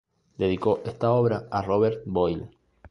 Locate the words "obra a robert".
1.11-2.01